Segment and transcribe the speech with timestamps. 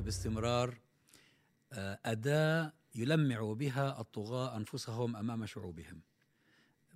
[0.00, 0.78] باستمرار
[1.72, 6.00] آه، أداة يلمع بها الطغاة أنفسهم أمام شعوبهم.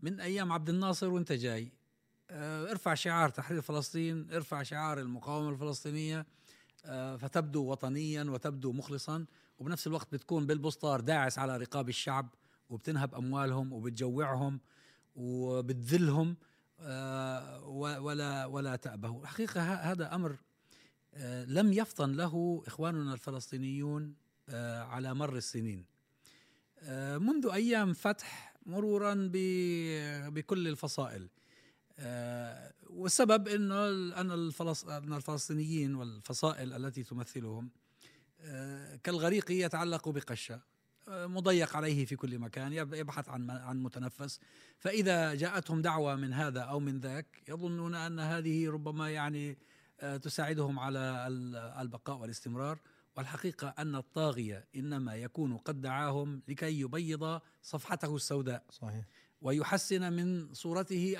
[0.02, 1.72] من أيام عبد الناصر وأنت جاي
[2.30, 6.26] آه، ارفع شعار تحرير فلسطين ارفع شعار المقاومة الفلسطينية
[6.84, 9.26] آه، فتبدو وطنيا وتبدو مخلصا
[9.58, 12.34] وبنفس الوقت بتكون بالبسطار داعس على رقاب الشعب
[12.70, 14.60] وبتنهب أموالهم وبتجوعهم
[15.16, 16.36] وبتذلهم
[17.66, 19.22] ولا ولا تأبه.
[19.22, 20.36] الحقيقة هذا أمر
[21.46, 24.14] لم يفطن له إخواننا الفلسطينيون
[24.48, 25.84] آه، على مر السنين.
[26.78, 29.30] آه، منذ أيام فتح مرورا
[30.28, 31.28] بكل الفصائل.
[31.98, 33.88] آه، والسبب إنه
[34.20, 37.70] أن الفلسطينيين والفصائل التي تمثلهم
[39.02, 40.60] كالغريق يتعلق بقشة
[41.08, 44.40] مضيق عليه في كل مكان يبحث عن عن متنفس.
[44.78, 49.58] فإذا جاءتهم دعوة من هذا أو من ذاك يظنون أن هذه ربما يعني
[50.22, 51.26] تساعدهم على
[51.80, 52.78] البقاء والاستمرار.
[53.16, 58.64] والحقيقة أن الطاغية إنما يكون قد دعاهم لكي يبيض صفحته السوداء.
[58.70, 59.04] صحيح.
[59.42, 61.14] ويحسن من صورته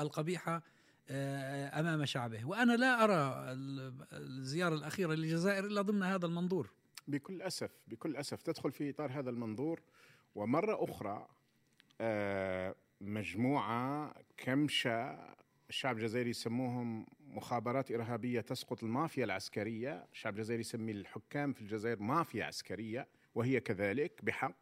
[0.00, 0.62] القبيحة
[1.08, 2.44] آه، أمام شعبه.
[2.44, 3.52] وأنا لا أرى
[4.12, 6.70] الزيارة الأخيرة للجزائر إلا ضمن هذا المنظور.
[7.08, 8.42] بكل أسف بكل أسف.
[8.42, 9.80] تدخل في إطار هذا المنظور
[10.34, 11.26] ومرة أخرى
[12.00, 15.18] آه، مجموعة كمشة
[15.68, 17.06] الشعب الجزائري يسموهم
[17.36, 20.06] مخابرات إرهابية تسقط المافيا العسكرية.
[20.12, 24.56] الشعب الجزائري يسمي الحكام في الجزائر مافيا عسكرية وهي كذلك بحق.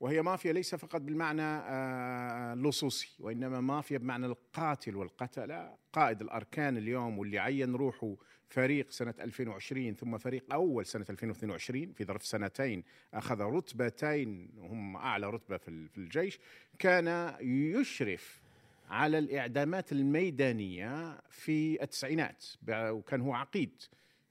[0.00, 5.76] وهي مافيا ليس فقط بالمعنى آه، اللصوصي وإنما مافيا بمعنى القاتل والقتلة.
[5.92, 8.16] قائد الأركان اليوم واللي عين روحه
[8.48, 15.30] فريق سنة 2020 ثم فريق أول سنة 2022 في ظرف سنتين أخذ رتبتين هم أعلى
[15.30, 16.38] رتبة في الجيش
[16.78, 18.41] كان يشرف
[18.88, 22.44] على الإعدامات الميدانية في التسعينات.
[22.68, 23.82] وكان هو عقيد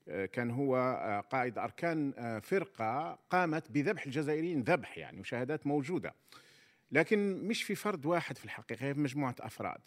[0.07, 6.13] آه، كان هو آه، قائد أركان آه، فرقة قامت بذبح الجزائريين ذبح يعني وشهادات موجودة.
[6.91, 9.81] لكن مش في فرد واحد في الحقيقة هي في مجموعة أفراد.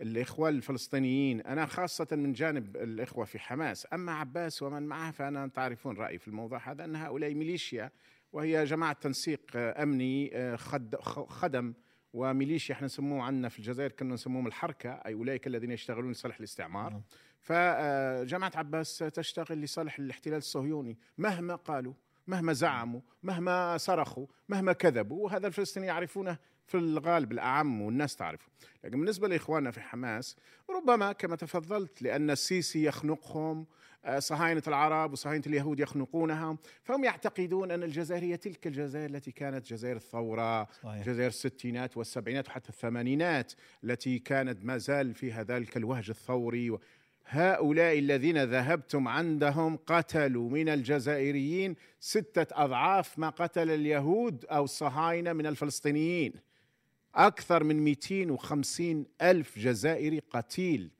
[0.00, 3.86] الإخوة الفلسطينيين أنا خاصة من جانب الإخوة في حماس.
[3.92, 7.90] أما عباس ومن معه فأنا تعرفون رأيي في الموضوع هذا أن هؤلاء ميليشيا
[8.32, 10.56] وهي جماعة تنسيق أمني
[11.28, 11.74] خدم
[12.12, 16.90] وميليشيا إحنا نسموه عندنا في الجزائر كنا نسموهم الحركة أي أولئك الذين يشتغلون لصالح الاستعمار
[16.92, 17.02] نعم.
[17.40, 21.92] فجماعه عباس تشتغل لصالح الاحتلال الصهيوني مهما قالوا
[22.26, 28.48] مهما زعموا مهما صرخوا مهما كذبوا وهذا الفلسطينيين يعرفونه في الغالب الأعم والناس تعرفه
[28.84, 30.36] لكن بالنسبة لإخواننا في حماس
[30.70, 33.66] ربما كما تفضلت لأن السيسي يخنقهم آه،
[34.18, 39.96] صهاينة العرب وصهاينة اليهود يخنقونها فهم يعتقدون أن الجزائر هي تلك الجزائر التي كانت جزائر
[39.96, 41.06] الثورة صحيح.
[41.06, 43.52] جزائر الستينات والسبعينات وحتى الثمانينات
[43.84, 46.78] التي كانت ما زال فيها ذلك الوهج الثوري
[47.26, 55.46] هؤلاء الذين ذهبتم عندهم قتلوا من الجزائريين ستة أضعاف ما قتل اليهود أو الصهاينة من
[55.46, 56.32] الفلسطينيين
[57.14, 60.90] أكثر من 250 ألف جزائري قتيل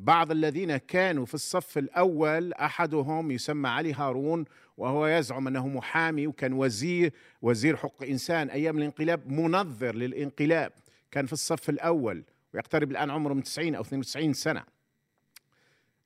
[0.00, 4.44] بعض الذين كانوا في الصف الأول أحدهم يسمى علي هارون
[4.76, 7.12] وهو يزعم أنه محامي وكان وزير
[7.42, 10.72] وزير حقوق إنسان أيام الانقلاب منظر للانقلاب
[11.10, 12.24] كان في الصف الأول
[12.54, 14.64] ويقترب الآن عمره من 90 أو 92 سنة.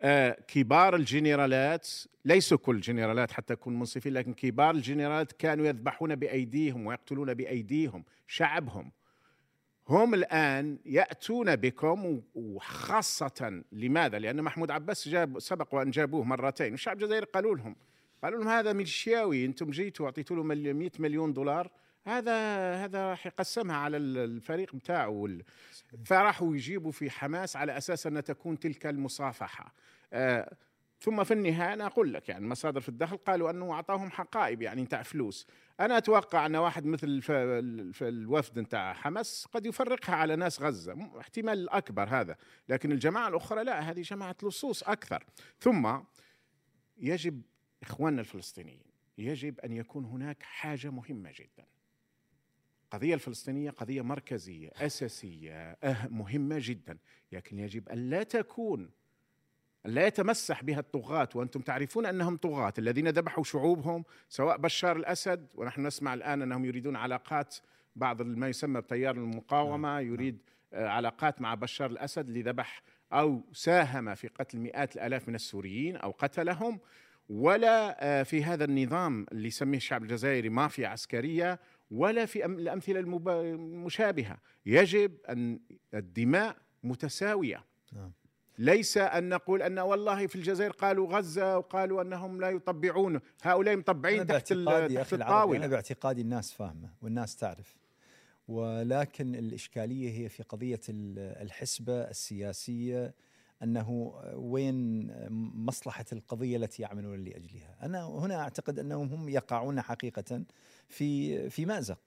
[0.03, 1.89] آه كبار الجنرالات
[2.25, 8.93] ليسوا كل الجنرالات حتى أكون منصفين لكن كبار الجنرالات كانوا يذبحون بأيديهم ويقتلون بأيديهم شعبهم.
[9.89, 16.97] هم الآن يأتون بكم وخاصة لماذا؟ لأن محمود عباس جاب سبق وأن جابوه مرتين والشعب
[16.97, 17.77] الجزائري قالوا لهم
[18.23, 21.71] قالوا لهم هذا ميليشياوي أنتم جيتوا أعطيتوا له 100 مليون دولار
[22.05, 22.35] هذا
[22.75, 25.29] هذا راح يقسمها على الفريق بتاعه
[26.05, 29.75] فراحوا يجيبوا في حماس على أساس أن تكون تلك المصافحة
[30.13, 30.57] آه
[31.01, 34.83] ثم في النهاية أنا أقول لك يعني مصادر في الدخل قالوا أنه أعطاهم حقائب يعني
[34.83, 35.47] نتاع فلوس
[35.81, 37.23] أنا أتوقع أن واحد مثل
[38.03, 41.11] الوفد نتاع حماس قد يفرقها على ناس غزة.
[41.21, 42.37] احتمال أكبر هذا.
[42.69, 45.25] لكن الجماعة الأخرى لا هذه جماعة لصوص أكثر.
[45.61, 45.99] ثم
[46.97, 47.43] يجب
[47.83, 51.67] إخواننا الفلسطينيين يجب أن يكون هناك حاجة مهمة جدا.
[52.85, 56.99] القضية الفلسطينية قضية مركزية أساسية أه مهمة جدا.
[57.33, 58.91] لكن يجب أن لا تكون
[59.85, 65.87] لا يتمسح بها الطغاة وأنتم تعرفون أنهم طغاة الذين ذبحوا شعوبهم سواء بشار الأسد ونحن
[65.87, 67.57] نسمع الآن أنهم يريدون علاقات
[67.97, 70.13] بعض ما يسمى بتيار المقاومة نعم، نعم.
[70.13, 70.39] يريد
[70.73, 72.83] آه، علاقات مع بشار الأسد لذبح
[73.13, 76.81] أو ساهم في قتل مئات الآلاف من السوريين أو قتلهم
[77.29, 81.61] ولا آه، في هذا النظام اللي يسميه الشعب الجزائري مافيا عسكرية
[81.91, 85.61] ولا في الأمثلة المشابهة يجب أن
[85.95, 88.13] الدماء متساوية نعم.
[88.59, 94.27] ليس أن نقول أن والله في الجزائر قالوا غزة وقالوا أنهم لا يطبعون هؤلاء مطبعين
[94.27, 97.77] تحت, تحت الطاولة أنا باعتقادي الناس فاهمة والناس تعرف
[98.49, 103.15] ولكن الإشكالية هي في قضية الحسبة السياسية
[103.63, 105.11] أنه وين
[105.55, 110.43] مصلحة القضية التي يعملون لأجلها؟ أنا هنا أعتقد أنهم هم يقعون حقيقة
[110.89, 111.99] في في مازق.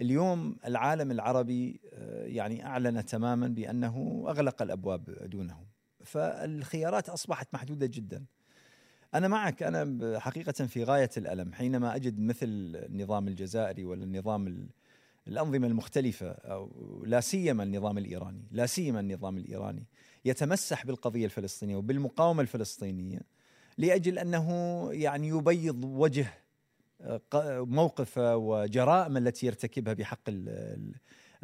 [0.00, 1.80] اليوم العالم العربي
[2.22, 5.69] يعني أعلن تماما بأنه أغلق الأبواب دونهم.
[6.04, 8.24] فالخيارات أصبحت محدودة جدا.
[9.14, 12.46] أنا معك أنا حقيقة في غاية الألم حينما أجد مثل
[12.88, 14.68] النظام الجزائري ولا النظام
[15.28, 19.86] الأنظمة المختلفة أو لا سيما النظام الإيراني، لا سيما النظام الإيراني
[20.24, 23.20] يتمسح بالقضية الفلسطينية وبالمقاومة الفلسطينية
[23.78, 24.48] لأجل أنه
[24.92, 26.26] يعني يبيض وجه
[27.64, 30.30] موقفه وجرائم التي يرتكبها بحق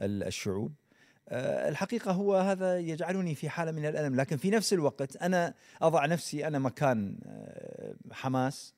[0.00, 0.86] الشعوب آه،
[1.28, 6.46] الحقيقة هو هذا يجعلني في حالة من الألم لكن في نفس الوقت أنا أضع نفسي
[6.46, 8.75] أنا مكان آه، حماس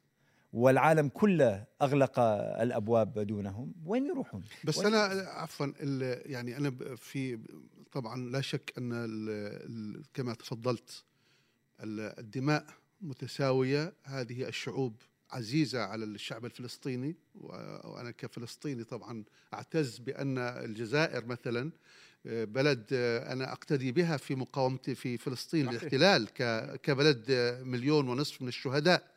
[0.52, 2.18] والعالم كله أغلق
[2.60, 5.66] الأبواب دونهم وين يروحون؟ بس وين أنا عفوا
[6.26, 7.38] يعني أنا في
[7.92, 9.28] طبعا لا شك أن ال
[9.70, 11.04] ال كما تفضلت
[11.80, 12.66] الدماء
[13.00, 14.96] متساوية هذه الشعوب
[15.30, 21.70] عزيزة على الشعب الفلسطيني وأنا كفلسطيني طبعا أعتز بأن الجزائر مثلا
[22.24, 22.86] بلد
[23.32, 26.28] أنا أقتدي بها في مقاومتي في فلسطين الاحتلال
[26.82, 27.24] كبلد
[27.64, 29.14] مليون ونصف من الشهداء.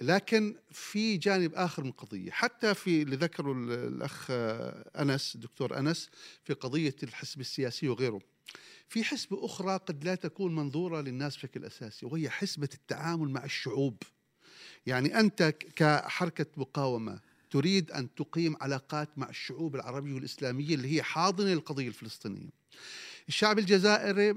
[0.00, 6.10] لكن في جانب آخر من القضية حتى في اللي ذكره الأخ أنس دكتور أنس
[6.44, 8.20] في قضية الحزب السياسي وغيره.
[8.88, 14.02] في حسبة أخرى قد لا تكون منظورة للناس بشكل أساسي وهي حسبة التعامل مع الشعوب.
[14.86, 21.50] يعني أنت كحركة مقاومة تريد أن تقيم علاقات مع الشعوب العربية والإسلامية اللي هي حاضنة
[21.50, 22.50] للقضية الفلسطينية.
[23.28, 24.34] الشعب الجزائري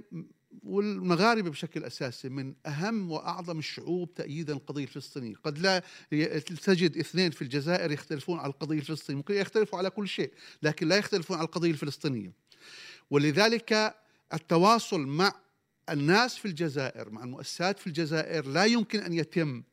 [0.63, 5.83] والمغاربة بشكل أساسي من أهم وأعظم الشعوب تأييدا للقضية الفلسطينية، قد لا
[6.63, 10.97] تجد اثنين في الجزائر يختلفون على القضية الفلسطينية، ممكن يختلفوا على كل شيء، لكن لا
[10.97, 12.33] يختلفون على القضية الفلسطينية.
[13.09, 13.95] ولذلك
[14.33, 15.33] التواصل مع
[15.89, 19.63] الناس في الجزائر مع المؤسسات في الجزائر لا يمكن أن يتم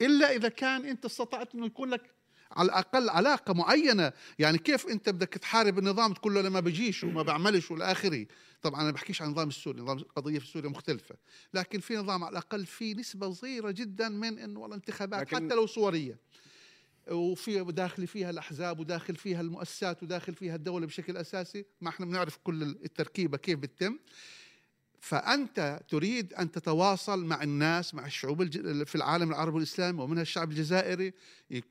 [0.00, 2.14] إلا إذا كان أنت استطعت انه يكون لك
[2.52, 4.12] على الأقل علاقة معينة.
[4.38, 8.26] يعني كيف أنت بدك تحارب النظام تقول له أنا ما بجيش وما بعملش والى آخره.
[8.62, 11.16] طبعا أنا بحكيش عن النظام السوري نظام قضيه في سوريا مختلفة.
[11.54, 15.66] لكن في نظام على الأقل في نسبة صغيرة جدا من إنه والله انتخابات حتى لو
[15.66, 16.18] صورية.
[17.10, 21.64] وفي داخل فيها الأحزاب وداخل فيها المؤسسات وداخل فيها الدولة بشكل أساسي.
[21.80, 23.98] ما إحنا بنعرف كل التركيبة كيف بتتم.
[25.04, 28.44] فأنت تريد أن تتواصل مع الناس مع الشعوب
[28.84, 31.12] في العالم العربي والإسلامي ومنها الشعب الجزائري.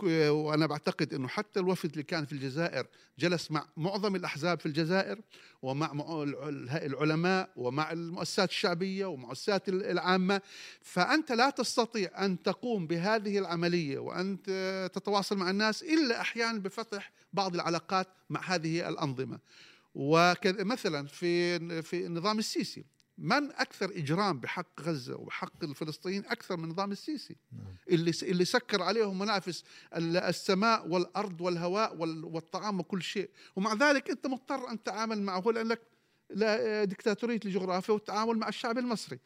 [0.10, 2.88] وأنا بعتقد أنه حتى الوفد اللي كان في الجزائر
[3.20, 5.22] جلس مع معظم الأحزاب في الجزائر
[5.62, 5.92] ومع
[6.72, 10.42] العلماء ومع المؤسسات الشعبية ومؤسسات العامة.
[10.82, 14.42] فأنت لا تستطيع أن تقوم بهذه العملية وأن
[14.94, 19.40] تتواصل مع الناس إلا أحيانا بفتح بعض العلاقات مع هذه الأنظمة.
[19.96, 22.86] ومثلا في في النظام السيسي.
[23.18, 27.76] من أكثر إجرام بحق غزة وبحق الفلسطينيين أكثر من نظام السيسي؟ نعم.
[27.90, 29.64] اللي اللي سكر عليهم منافس
[29.98, 31.96] السماء والأرض والهواء
[32.26, 33.30] والطعام وكل شيء.
[33.56, 35.80] ومع ذلك أنت مضطر أن تتعامل معه لأنك
[36.90, 39.20] دكتاتوريه الجغرافيا والتعامل مع الشعب المصري.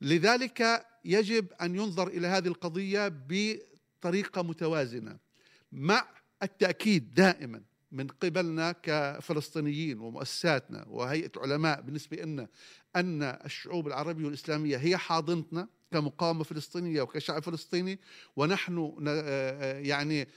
[0.00, 5.18] لذلك يجب أن ينظر إلى هذه القضية بطريقة متوازنة
[5.72, 6.08] مع
[6.42, 12.48] التأكيد دائما من قبلنا كفلسطينيين ومؤسساتنا وهيئة علماء بالنسبة لنا
[12.96, 18.00] أن الشعوب العربية والإسلامية هي حاضنتنا كمقاومة فلسطينية وكشعب فلسطيني
[18.36, 18.94] ونحن
[19.84, 20.28] يعني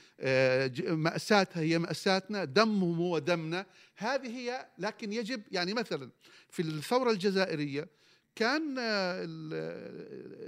[0.88, 3.66] مأساتها هي مأساتنا دمهم هو دمنا.
[3.96, 6.10] هذه هي لكن يجب يعني مثلا
[6.50, 7.88] في الثورة الجزائرية
[8.34, 8.74] كان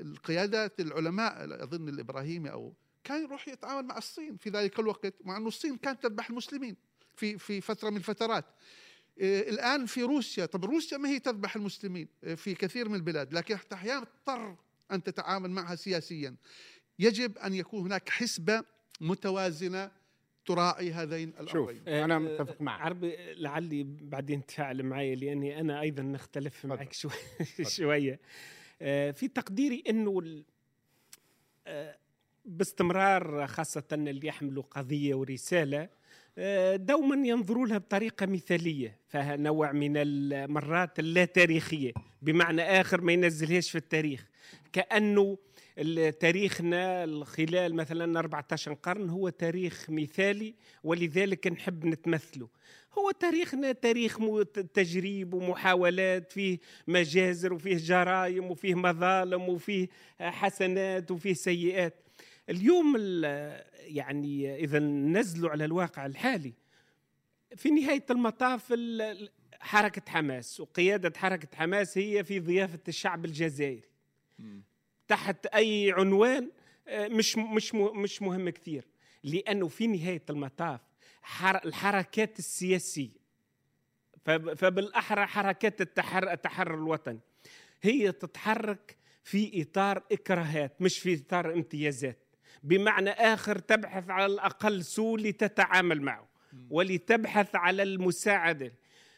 [0.01, 5.49] القيادات العلماء أظن الإبراهيمي أو كان يروح يتعامل مع الصين في ذلك الوقت مع انه
[5.49, 6.77] الصين كانت تذبح المسلمين.
[7.17, 8.45] في في فترة من الفترات.
[9.21, 13.35] آه، الآن في روسيا طب روسيا ما هي تذبح المسلمين آه، في كثير من البلاد
[13.35, 14.57] لكن أحيانا تضطر
[14.93, 16.35] أن تتعامل معها سياسيا.
[16.99, 18.65] يجب أن يكون هناك حسبة
[19.01, 19.91] متوازنة
[20.47, 21.49] تراعي هذين الأمرين.
[21.53, 22.81] شوف أنا متفق معك.
[22.81, 27.11] عربي لعلي بعدين تفاعل معي لأني أنا أيضا نختلف معك شوي
[27.77, 28.21] شوية.
[28.83, 30.43] آه، في تقديري إنه
[32.45, 35.89] باستمرار خاصة اللي يحملوا قضية ورسالة آه،
[36.77, 43.71] دوما ينظروا لها بطريقة مثالية فيها نوع من المرات اللا تاريخية بمعنى آخر ما ينزلهاش
[43.71, 44.27] في التاريخ.
[44.73, 45.39] كأنه
[46.21, 52.49] تاريخنا خلال مثلا 14 قرن هو تاريخ مثالي ولذلك نحب نتمثله
[52.99, 54.19] هو تاريخنا تاريخ
[54.75, 59.89] تجريب ومحاولات فيه مجازر وفيه جرائم وفيه مظالم وفيه
[60.21, 61.95] حسنات وفيه سيئات.
[62.51, 62.97] اليوم
[63.75, 66.53] يعني إذا نزلوا على الواقع الحالي
[67.57, 68.75] في نهاية المطاف
[69.61, 73.89] حركة حماس وقيادة حركة حماس هي في ضيافة الشعب الجزائري.
[75.09, 76.51] تحت أي عنوان
[76.89, 78.87] آه، مش مش مش مهم كثير.
[79.23, 80.81] لأنه في نهاية المطاف
[81.65, 83.25] الحركات السياسية.
[84.57, 87.21] فبالأحرى حركات التحرر التحرر الوطني.
[87.83, 92.24] هي تتحرك في إطار إكراهات مش في إطار امتيازات.
[92.65, 96.29] بمعنى آخر تبحث على الأقل سوء لتتعامل معه
[96.71, 98.73] ولتبحث على المساعدة.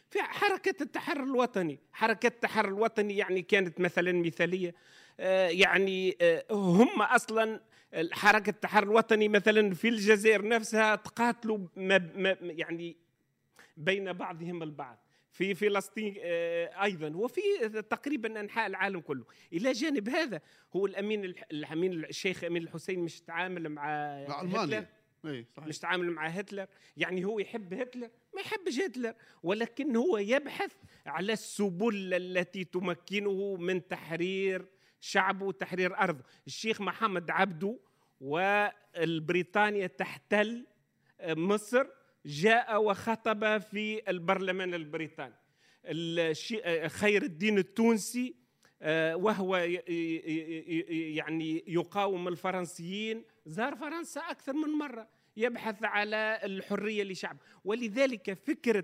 [0.09, 4.75] في حركة التحرر الوطني حركة التحرر الوطني يعني كانت مثلا مثالية.
[5.19, 7.61] آه، يعني آه، هم أصلا
[8.11, 11.67] حركة التحرر الوطني مثلا في الجزائر نفسها تقاتلوا
[12.41, 12.97] يعني
[13.77, 15.06] بين بعضهم البعض.
[15.37, 17.15] في فلسطين آه، أيضا.
[17.15, 17.41] وفي
[17.89, 19.25] تقريبا أنحاء العالم كله.
[19.53, 20.41] إلى جانب هذا
[20.75, 23.85] هو الأمين الأمين الشيخ أمين الحسين مش تعامل مع
[24.29, 24.89] مع ألمانيا.
[25.25, 25.67] أي صحيح.
[25.67, 26.67] مش تعامل مع هتلر.
[26.97, 29.13] يعني هو يحب هتلر ما يحبش هتلر.
[29.43, 30.71] ولكن هو يبحث
[31.05, 34.65] على السبل التي تمكنه من تحرير
[34.99, 36.23] شعبه وتحرير أرضه.
[36.47, 37.79] الشيخ محمد عبده
[38.21, 40.65] والبريطانيا تحتل
[41.23, 41.87] مصر
[42.27, 45.33] جاء وخطب في البرلمان البريطاني.
[46.87, 48.35] خير الدين التونسي
[48.81, 53.23] آه، وهو يعني يقاوم الفرنسيين.
[53.45, 55.07] زار فرنسا أكثر من مرة
[55.37, 57.37] يبحث على الحرية لشعب.
[57.63, 58.83] ولذلك فكرة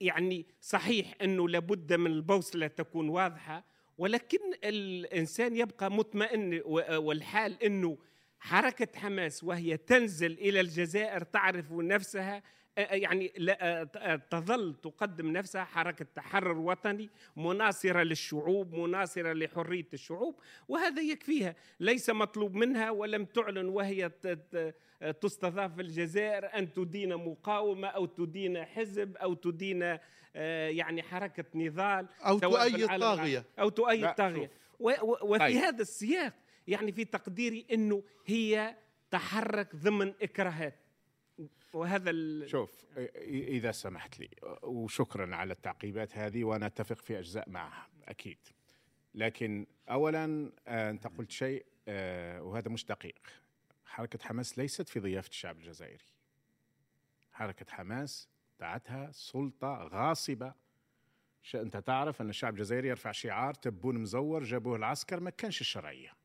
[0.00, 3.64] يعني صحيح أنه لابد من البوصله تكون واضحة
[3.98, 7.98] ولكن الإنسان يبقى مطمئن والحال أنه
[8.38, 12.42] حركة حماس وهي تنزل إلى الجزائر تعرف نفسها
[12.76, 13.28] يعني
[14.30, 21.54] تظل تقدم نفسها حركة تحرر وطني مناصرة للشعوب مناصرة لحرية الشعوب وهذا يكفيها.
[21.80, 24.10] ليس مطلوب منها ولم تعلن وهي
[25.20, 29.98] تستضاف في الجزائر أن تدين مقاومة أو تدين حزب أو تدين
[30.34, 33.44] يعني حركة نضال أو تؤيد طاغية.
[33.58, 34.50] أو تؤيد طاغية.
[34.80, 35.56] وفي طيب.
[35.56, 36.34] هذا السياق
[36.66, 38.76] يعني في تقديري أنه هي
[39.10, 40.81] تحرك ضمن إكراهات.
[41.72, 42.50] وهذا ال...
[42.50, 42.84] شوف
[43.26, 44.28] إذا سمحت لي
[44.62, 48.38] وشكرا على التعقيبات هذه وأنا أتفق في أجزاء معها أكيد.
[49.14, 53.28] لكن اولا آه، أنت قلت شيء آه، وهذا مش دقيق.
[53.86, 56.04] حركة حماس ليست في ضيافة الشعب الجزائري.
[57.32, 58.28] حركة حماس
[58.60, 60.54] دعتها سلطة غاصبة.
[61.54, 66.21] أنت تعرف أن الشعب الجزائري يرفع شعار تبون مزور جابوه العسكر ما كانش الشرعية.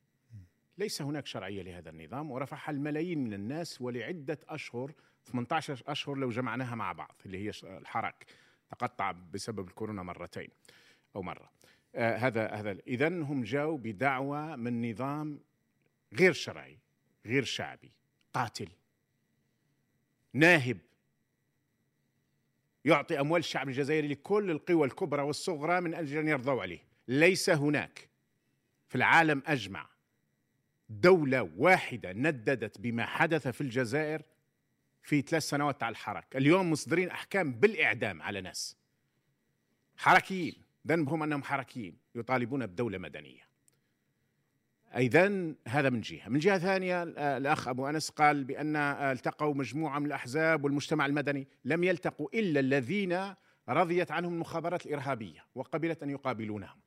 [0.77, 4.93] ليس هناك شرعية لهذا النظام ورفعها الملايين من الناس ولعدة أشهر
[5.25, 8.25] 18 أشهر لو جمعناها مع بعض اللي هي الحرك
[8.71, 10.49] تقطع بسبب الكورونا مرتين
[11.15, 11.51] أو مرة.
[11.95, 15.39] آه هذا هذا اذا هم جاوا بدعوى من نظام
[16.13, 16.77] غير شرعي
[17.25, 17.91] غير شعبي
[18.33, 18.69] قاتل
[20.33, 20.77] ناهب.
[22.85, 26.79] يعطي أموال الشعب الجزائري لكل القوى الكبرى والصغرى من أجل أن يرضوا عليه.
[27.07, 28.09] ليس هناك
[28.87, 29.96] في العالم أجمع
[30.89, 34.21] دولة واحدة نددت بما حدث في الجزائر
[35.03, 38.77] في ثلاث سنوات على الحركة اليوم مصدرين أحكام بالإعدام على ناس
[39.97, 40.55] حركيين
[40.87, 43.47] ذنبهم أنهم حركيين يطالبون بدولة مدنية.
[44.95, 46.29] إذا هذا من جهة.
[46.29, 47.03] من جهة ثانية
[47.37, 53.33] الأخ أبو أنس قال بأن التقوا مجموعة من الأحزاب والمجتمع المدني لم يلتقوا إلا الذين
[53.69, 56.79] رضيت عنهم المخابرات الإرهابية وقبلت أن يقابلونهم.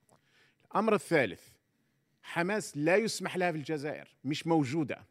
[0.64, 1.49] الأمر الثالث
[2.22, 5.06] حماس لا يسمح لها في الجزائر مش موجودة.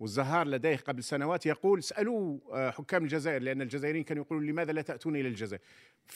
[0.00, 4.82] والزهار لديه قبل سنوات يقول اسألوا آه، حكام الجزائر لأن الجزائريين كانوا يقولون لماذا لا
[4.82, 5.62] تأتون إلى الجزائر؟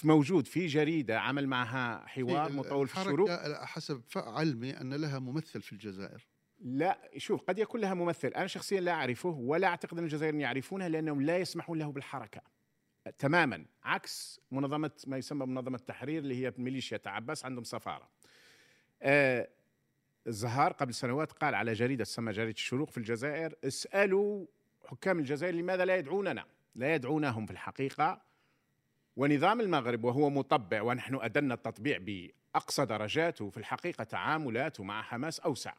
[0.04, 3.30] موجود في جريدة عمل معها حوار مطول في الشروق.
[3.64, 6.26] حسب علمي أن لها ممثل في الجزائر.
[6.60, 8.28] لا شوف قد يكون لها ممثل.
[8.28, 12.40] أنا شخصيا لا أعرفه ولا أعتقد أن الجزائريين يعرفونه لأنهم لا يسمحون له بالحركة.
[13.18, 18.08] تماما عكس منظمة ما يسمى منظمة التحرير اللي هي ميليشيا عباس عندهم سفارة.
[19.02, 19.48] آه
[20.26, 24.47] الزهار قبل سنوات قال على جريدة تسمى جريدة الشروق في الجزائر اسألوا
[24.87, 28.21] حكام الجزائر لماذا لا يدعوننا؟ لا يدعونهم في الحقيقة.
[29.16, 35.73] ونظام المغرب وهو مطبع ونحن أدنا التطبيع بأقصى درجاته في الحقيقة تعاملاته مع حماس أوسع.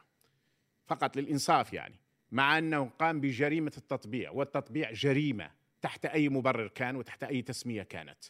[0.86, 1.94] فقط للإنصاف يعني.
[2.32, 5.50] مع أنه قام بجريمة التطبيع والتطبيع جريمة
[5.82, 8.24] تحت أي مبرر كان وتحت أي تسمية كانت.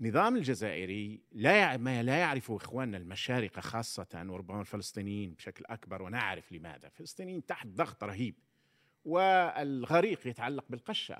[0.00, 6.86] النظام الجزائري لا ما لا يعرفه إخواننا المشارقه خاصة وربما الفلسطينيين بشكل أكبر ونعرف لماذا،
[6.86, 8.34] الفلسطينيين تحت ضغط رهيب
[9.04, 11.18] والغريق يتعلق بالقشة.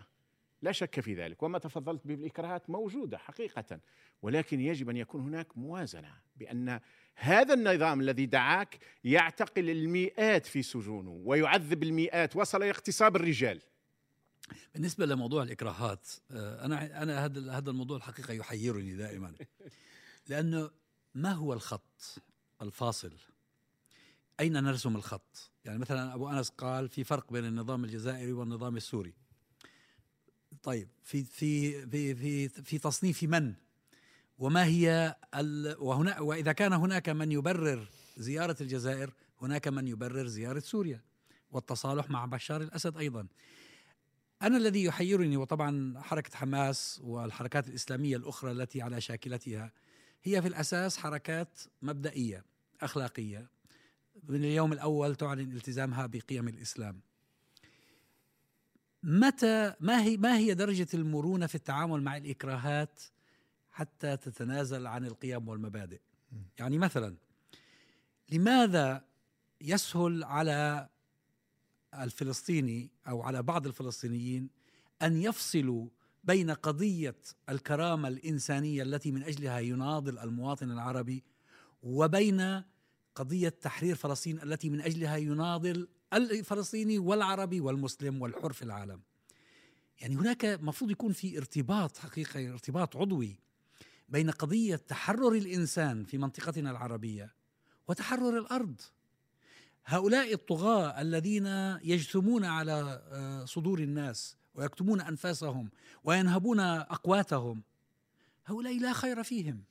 [0.62, 3.80] لا شك في ذلك وما تفضلت به بالإكراهات موجودة حقيقة.
[4.22, 6.80] ولكن يجب أن يكون هناك موازنة بأن
[7.14, 13.62] هذا النظام الذي دعاك يعتقل المئات في سجونه ويعذب المئات وصل إلى اغتصاب الرجال.
[14.74, 19.34] بالنسبة لموضوع الإكراهات آه، أنا أنا هذا هذا الموضوع الحقيقة يحيرني دائما
[20.28, 20.70] لأنه
[21.14, 22.22] ما هو الخط
[22.62, 23.12] الفاصل؟
[24.40, 29.14] أين نرسم الخط؟ يعني مثلا أبو أنس قال في فرق بين النظام الجزائري والنظام السوري
[30.62, 33.54] طيب في في في في, في تصنيف من؟
[34.38, 35.16] وما هي
[35.78, 39.12] وهنا وإذا كان هناك من يبرر زيارة الجزائر
[39.42, 41.00] هناك من يبرر زيارة سوريا
[41.50, 43.26] والتصالح مع بشار الأسد أيضا
[44.42, 49.72] أنا الذي يحيرني وطبعا حركة حماس والحركات الإسلامية الأخرى التي على شاكلتها
[50.22, 52.44] هي في الأساس حركات مبدئية
[52.80, 53.50] أخلاقية
[54.28, 57.00] من اليوم الأول تعلن التزامها بقيم الإسلام.
[59.02, 63.02] متى ما هي ما هي درجة المرونة في التعامل مع الإكراهات
[63.70, 66.00] حتى تتنازل عن القيم والمبادئ؟
[66.58, 67.16] يعني مثلا
[68.30, 69.04] لماذا
[69.60, 70.88] يسهل على
[72.04, 74.48] الفلسطيني أو على بعض الفلسطينيين
[75.02, 75.88] أن يفصلوا
[76.24, 77.16] بين قضية
[77.48, 81.24] الكرامة الإنسانية التي من أجلها يناضل المواطن العربي
[81.82, 82.62] وبين
[83.14, 89.00] قضية تحرير فلسطين التي من أجلها يناضل الفلسطيني والعربي والمسلم والحر في العالم.
[90.00, 93.38] يعني هناك مفروض يكون في ارتباط حقيقي ارتباط عضوي
[94.08, 97.34] بين قضية تحرر الإنسان في منطقتنا العربية
[97.88, 98.80] وتحرر الأرض.
[99.86, 101.46] هؤلاء الطغاة الذين
[101.84, 105.70] يجثمون على آه، صدور الناس ويكتمون أنفاسهم
[106.04, 107.62] وينهبون أقواتهم
[108.46, 109.62] هؤلاء لا خير فيهم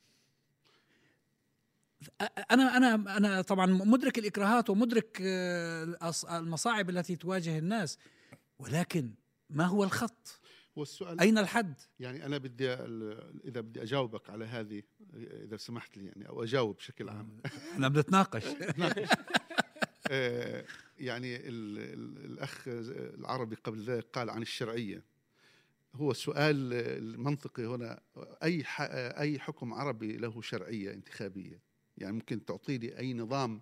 [2.50, 7.98] أنا أنا أنا طبعا مدرك الإكراهات ومدرك آه، المصاعب التي تواجه الناس
[8.58, 9.10] ولكن
[9.50, 10.40] ما هو الخط؟
[10.76, 14.82] والسؤال أين الحد؟ يعني أنا بدي إذا بدي أجاوبك على هذه
[15.14, 17.40] إذا سمحت لي يعني أو أجاوب بشكل عام
[17.72, 19.08] إحنا بنتناقش آه،
[20.98, 22.64] يعني ال- ال- الأخ
[23.18, 25.02] العربي قبل ذلك قال عن الشرعية.
[25.94, 28.00] هو السؤال المنطقي هنا.
[28.64, 28.80] ح-
[29.20, 31.60] أي حكم عربي له شرعية انتخابية؟
[31.98, 33.60] يعني ممكن تعطي لي أي نظام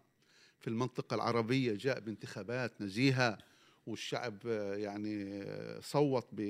[0.60, 3.38] في المنطقة العربية جاء بانتخابات نزيهة
[3.86, 6.40] والشعب آه، يعني آه، صوت ب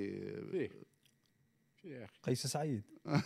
[1.84, 2.12] يا أخي.
[2.22, 2.82] قيس سعيد.
[3.04, 3.20] طيب،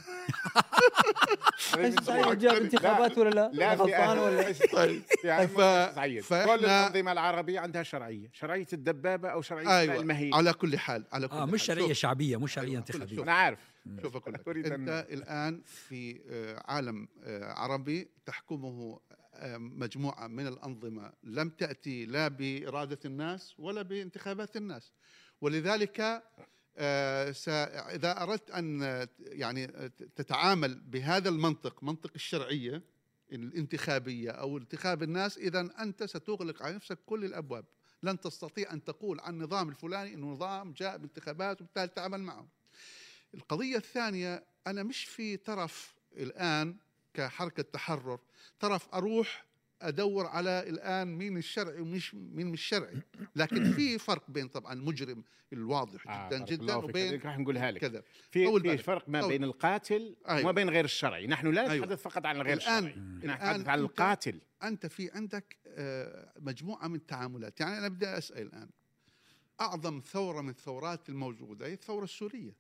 [1.85, 5.03] قيس سعيد جاب انتخابات ولا لا؟ لا في غلطان ولا طيب.
[5.25, 6.25] يعني ف- سعيد.
[6.25, 8.31] كل الأنظمة العربية عندها شرعية.
[8.33, 11.51] شرعية الدبابة أو شرعية أيوه المهيل على كل حال على كل آه حال.
[11.51, 13.23] مش شرعية شوف- شعبية مش شرعية أيوة، انتخابية.
[13.23, 13.59] أنا عارف.
[14.03, 14.49] شوف أقول لك.
[14.49, 19.01] أنت الآن في آه، عالم آه، عربي تحكمه
[19.35, 21.12] آه، مجموعة من الأنظمة.
[21.25, 24.92] لم تأتي لا بإرادة الناس ولا بانتخابات الناس.
[25.40, 26.23] ولذلك
[26.79, 27.35] آه،
[28.05, 29.67] أردت أن آه، يعني
[30.17, 32.83] تتعامل بهذا المنطق منطق الشرعية
[33.33, 37.64] الانتخابية أو انتخاب الناس إذا أنت ستغلق على نفسك كل الأبواب.
[38.03, 42.49] لن تستطيع أن تقول عن النظام الفلاني إنه نظام جاء بانتخابات وبالتالي تعمل معه.
[43.35, 46.77] القضية الثانية أنا مش في طرف الآن
[47.14, 48.21] كحركة تحرر
[48.61, 49.48] طرف أروح
[49.83, 53.03] أدور على الآن مين الشرعي ومش مين مش شرعي
[53.37, 56.75] لكن في فرق بين طبعا المجرم الواضح آه، جدا جدا.
[56.75, 58.79] وبين راح نقولها لك كذا في في.
[58.79, 59.27] فرق ما.
[59.27, 60.41] بين القاتل أيوة.
[60.43, 61.87] وما بين غير الشرعي نحن لا أيوة.
[61.87, 66.95] نتحدث فقط عن الغير الآن- الشرعي نتحدث عن القاتل أنت في عندك آه، مجموعة من
[66.95, 68.69] التعاملات يعني أنا بدي أسأل الآن
[69.61, 72.57] أعظم ثورة من الثورات الموجودة هي الثورة السورية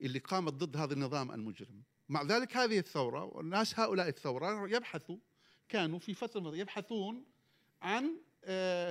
[0.00, 5.16] اللي قامت ضد هذا النظام المجرم مع ذلك هذه الثورة والناس هؤلاء الثورة يبحثوا
[5.68, 7.24] كانوا في فترة يبحثون
[7.82, 8.16] عن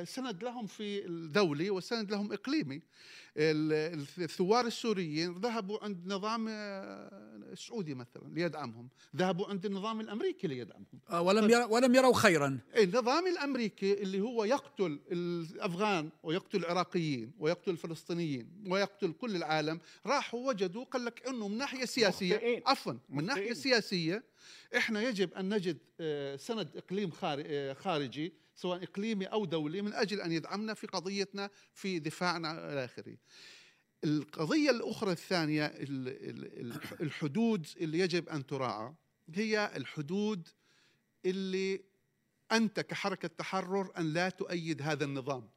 [0.03, 2.81] سند لهم في الدولي وسند لهم إقليمي
[3.37, 10.99] ال- الثوار السوريين ذهبوا عند نظام آه، السعودي مثلا ليدعمهم ذهبوا عند النظام الأمريكي ليدعمهم
[11.09, 17.71] آه، ولم يروا ولم يروا خيرا النظام الأمريكي اللي هو يقتل الأفغان ويقتل العراقيين ويقتل
[17.71, 22.63] الفلسطينيين ويقتل كل العالم راحوا وجدوا قال لك إنه من ناحية سياسية.
[22.65, 23.53] عفوا من ناحية.
[23.53, 24.23] سياسية
[24.77, 29.93] إحنا يجب أن نجد آه، سند إقليم خار- آه، خارجي سواء إقليمي أو دولي من
[29.93, 33.17] أجل أن يدعمنا في قضيتنا في دفاعنا إلى اخره.
[34.03, 38.93] القضية الأخرى الثانية ال- ال- ال- الحدود اللي يجب أن تراعى
[39.35, 40.47] هي الحدود
[41.25, 41.83] اللي
[42.51, 45.49] أنت كحركة تحرر أن لا تؤيد هذا النظام.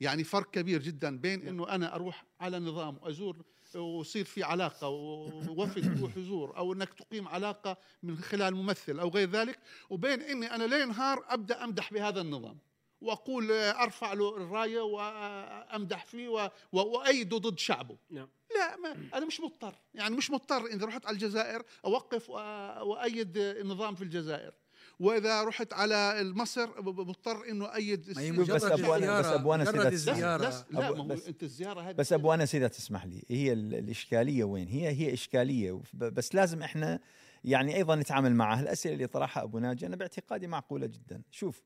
[0.00, 3.44] يعني فرق كبير جدا بين إنه أنا أروح على نظام وأزور
[3.76, 9.58] ويصير في علاقة ووفد وحضور أو إنك تقيم علاقة من خلال ممثل أو غير ذلك.
[9.90, 12.58] وبين إني أنا ليل نهار أبدأ أمدح بهذا النظام
[13.00, 17.96] وأقول أرفع له الراية وامدح فيه و- و- وأيده ضد شعبه.
[18.10, 18.28] نعم.
[18.56, 19.74] لا ما أنا مش مضطر.
[19.94, 24.52] يعني مش مضطر اذا رحت على الجزائر أوقف وأ- وأيد النظام في الجزائر.
[25.00, 29.72] وإذا رحت على مصر مضطر إنه أيد ما بس مجرد أبو أنا- الزيارة بس مجرد
[29.72, 30.42] سيدة الزيارة.
[30.42, 30.48] لا,
[30.80, 33.24] لا أبو- ما هو بس- أنت الزيارة هذه بس أبو انس اذا تسمح لي.
[33.28, 35.80] هي ال- الإشكالية وين؟ هي هي إشكالية.
[35.94, 37.00] بس لازم إحنا
[37.44, 38.60] يعني أيضا نتعامل معها.
[38.60, 41.22] الأسئلة اللي طرحها أبو ناجي أنا باعتقادي معقولة جدا.
[41.30, 41.62] شوف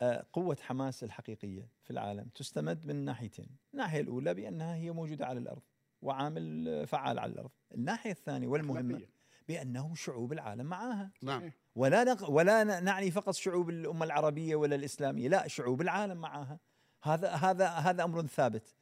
[0.00, 5.38] آه، قوة حماس الحقيقية في العالم تستمد من ناحيتين، الناحية الأولى بأنها هي موجودة على
[5.38, 5.62] الأرض
[6.02, 9.00] وعامل فعال على الأرض، الناحية الثانية والمهمة
[9.48, 12.30] بأنه شعوب العالم معاها نعم ولا نق...
[12.30, 16.58] ولا نعني فقط شعوب الأمة العربية ولا الإسلامية، لا شعوب العالم معها.
[17.02, 18.74] هذا هذا هذا أمر ثابت.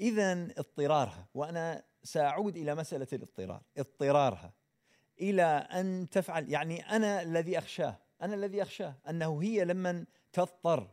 [0.00, 4.52] اذا اضطرارها وأنا سأعود إلى مسألة الاضطرار، اضطرارها
[5.20, 10.90] إلى أن تفعل يعني أنا الذي أخشاه، أنا الذي أخشاه أنه هي لمن تضطر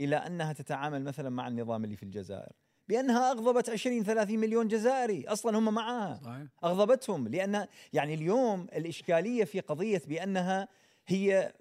[0.00, 2.52] إلى أنها تتعامل مثلا مع النظام اللي في الجزائر
[2.90, 5.24] بأنها أغضبت 20 30 مليون جزائري.
[5.28, 6.46] أصلا هم معاها صحيح.
[6.64, 7.28] أغضبتهم.
[7.28, 10.68] لأن يعني اليوم الإشكالية في قضية بأنها
[11.06, 11.52] هي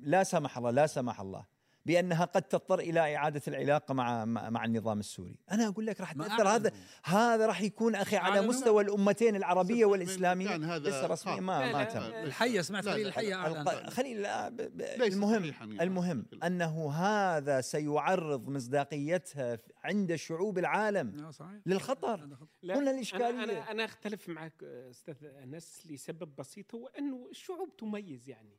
[0.00, 1.44] لا سمح الله لا سمح الله.
[1.86, 6.48] بأنها قد تضطر إلى إعادة العلاقة مع مع النظام السوري، أنا أقول لك راح تأثر
[6.48, 6.72] هذا.
[7.04, 8.46] هذا راح يكون أخي على.
[8.46, 11.40] مستوى الأمتين العربية والإسلامية لسه رسميا خاطئ.
[11.40, 12.22] ما لا، ما لا، تم لا.
[12.24, 15.52] الحية سمعت لا، خليل لا، الحية الق- أعلن خليل لا، ب- ب- ليس المهم.
[15.80, 22.20] المهم أنه هذا سيعرض مصداقيتها عند شعوب العالم آه، للخطر
[22.62, 23.28] قلنا أنا, الإشكالية.
[23.44, 28.56] أنا, أنا أختلف معك أستاذ أنس لسبب بسيط هو أنه الشعوب تميز يعني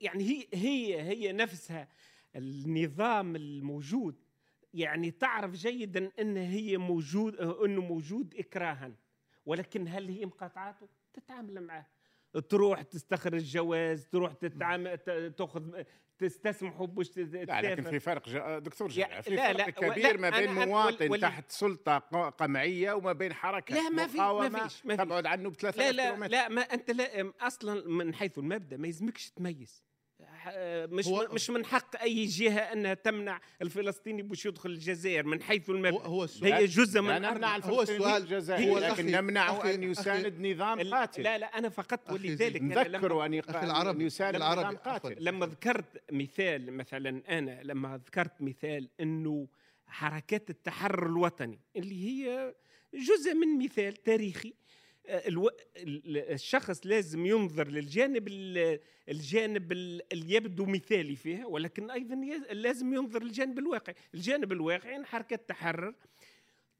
[0.00, 1.88] يعني هي هي هي نفسها
[2.36, 4.16] النظام الموجود
[4.74, 8.92] يعني تعرف جيدا أن هي موجود أنه موجود إكراها
[9.46, 11.86] ولكن هل هي مقاطعاته؟ تتعامل معه.
[12.48, 14.98] تروح تستخرج جواز تروح تتعامل
[15.36, 15.82] تأخذ
[16.18, 18.58] تستسمحوا باش لا لكن في فرق جا...
[18.58, 22.28] دكتور جمع في لا، فرق لا، كبير لا، ما بين مواطن ولي- تحت سلطة ق-
[22.28, 25.04] قمعية وما بين حركة لا، ما في- ما فيش- ما فيش.
[25.06, 29.30] تبعد عنه بثلاثة لا لا لا ما أنت لا أصلا من حيث المبدأ ما يلزمكش
[29.30, 29.83] تميز.
[30.86, 35.70] مش هو- مش من حق أي جهة أنها تمنع الفلسطيني باش يدخل الجزائر من حيث
[35.70, 39.06] هو, المبدا هو السؤال هي جزء من لا نمنع هو السؤال- الجزائري هو لكن
[39.60, 41.22] أخي- أن يساند نظام قاتل.
[41.22, 42.62] لا لا أنا فقط ولذلك
[43.56, 44.76] أخي العربي، أن يساند نظام.
[44.76, 45.24] قاتل.
[45.24, 49.48] لما ذكرت مثال مثلا أنا لما ذكرت مثال إنه
[49.86, 52.54] حركات التحرر الوطني اللي هي
[52.94, 54.63] جزء من مثال تاريخي آه،
[55.08, 55.48] ألو...
[55.76, 62.14] ال- الشخص لازم ينظر للجانب ال- الجانب ال- اللي يبدو مثالي فيها ولكن أيضا
[62.52, 63.94] لازم ينظر للجانب الواقعي.
[64.14, 65.94] الجانب الواقعي ان حركة التحرر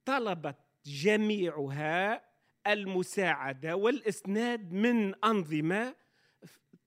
[0.05, 0.57] طلبت
[0.87, 2.25] جميعها
[2.67, 5.95] المساعدة والإسناد من أنظمة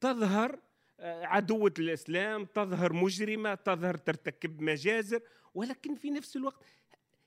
[0.01, 0.59] تظهر
[0.99, 5.21] آه، عدوة الإسلام تظهر مجرمة تظهر ترتكب مجازر
[5.53, 6.63] ولكن في نفس الوقت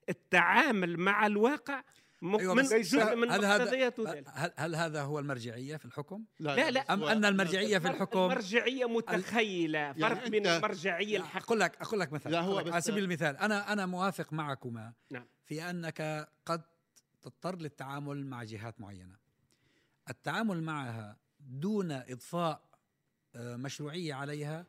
[0.09, 1.83] التعامل مع الواقع
[2.23, 6.25] أيوة من جزء من هل هذا مقتضيات ذلك هل, هل هذا هو المرجعية في الحكم؟
[6.39, 6.81] لا، لا.
[6.95, 12.01] أم أن المرجعية في الحكم المرجعية متخيلة فرق بين أنت- المرجعية الحق أقول لك أقول
[12.01, 15.27] لك مثلا لا، هو على سبيل المثال أنا أنا موافق معكما نعم.
[15.45, 16.63] في أنك قد
[17.23, 19.17] تضطر للتعامل مع جهات معينة
[20.11, 22.63] التعامل معها دون إضفاء
[23.35, 24.67] آه، مشروعية عليها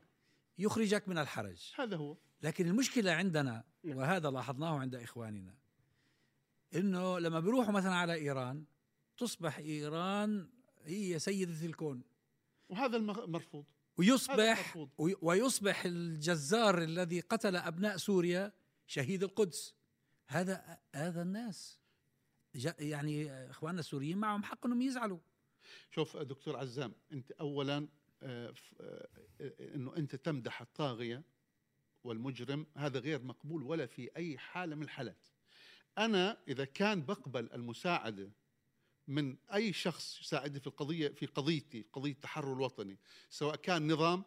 [0.57, 3.97] يخرجك من الحرج هذا هو لكن المشكلة عندنا نعم.
[3.97, 5.60] وهذا لاحظناه عند إخواننا
[6.75, 8.63] إنه لما بيروحوا مثلا على إيران
[9.17, 10.49] تصبح إيران
[10.83, 12.01] هي سيدة الكون.
[12.69, 13.65] وهذا مرفوض.
[13.97, 18.53] ويصبح ويصبح الجزار الذي قتل أبناء سوريا
[18.87, 19.75] شهيد القدس.
[20.27, 21.79] هذا هذا الناس.
[22.79, 25.19] يعني إخواننا السوريين معهم حق أنهم يزعلوا.
[25.91, 27.87] شوف دكتور عزام أنت اولا
[28.23, 29.07] آه، آه،
[29.59, 31.23] إنه أنت تمدح الطاغية
[32.03, 35.27] والمجرم هذا غير مقبول ولا في أي حالة من الحالات.
[35.97, 38.31] أنا إذا كان بقبل المساعدة
[39.07, 42.97] من أي شخص يساعدني في القضية في قضيتي قضية التحرر الوطني
[43.29, 44.23] سواء كان نظام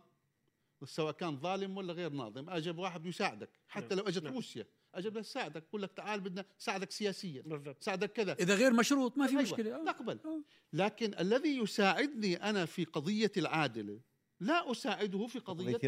[0.85, 4.35] سواء كان ظالم ولا غير ناظم اجب واحد يساعدك حتى نعم، لو أجت نعم.
[4.35, 8.73] روسيا اجب بدها تساعدك بقول لك تعال بدنا نساعدك سياسيا بالضبط ساعدك كذا إذا غير
[8.73, 9.83] مشروط ما في أيوة، مشكلة آه.
[9.83, 10.43] نقبل آه.
[10.73, 14.01] لكن الذي يساعدني أنا في قضيه العادلة
[14.45, 15.37] لا أساعده في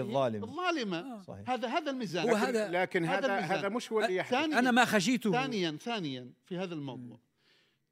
[0.01, 0.45] الظالم.
[0.45, 0.99] الظالمة.
[0.99, 1.23] آه.
[1.23, 1.51] صحيح.
[1.51, 2.29] هذا هذا الميزان.
[2.29, 3.59] هو هذا- لكن هذا هذا الميزان.
[3.59, 4.31] هذا مش هو اللي يحدث.
[4.31, 5.33] ثانيا أنا ما خشيته.
[5.33, 7.19] ثانيا ثانيا في هذا الموضوع.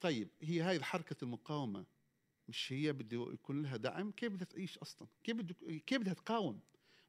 [0.01, 1.85] طيب هي هاي حركه المقاومة
[2.49, 5.55] مش هي بده يكون لها دعم؟ كيف بدها تعيش أصلا؟ كيف بده
[5.87, 6.61] كيف بدها تقاوم؟